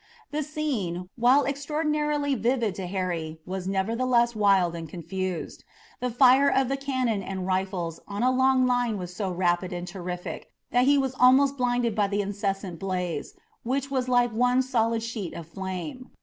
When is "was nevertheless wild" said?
3.45-4.73